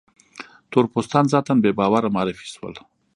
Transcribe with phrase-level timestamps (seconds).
[0.71, 2.73] تور پوستان ذاتاً بې باوره معرفي شول.